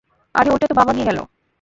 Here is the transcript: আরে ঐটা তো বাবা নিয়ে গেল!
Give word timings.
আরে 0.35 0.49
ঐটা 0.51 0.67
তো 0.67 0.75
বাবা 0.75 0.91
নিয়ে 0.93 1.07
গেল! 1.09 1.17